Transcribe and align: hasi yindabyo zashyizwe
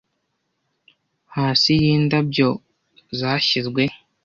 hasi 1.35 1.71
yindabyo 1.83 2.49
zashyizwe 3.19 3.83